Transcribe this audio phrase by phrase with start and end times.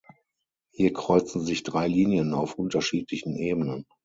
[0.71, 3.85] Hier kreuzen sich drei Linien auf unterschiedlichen Ebenen.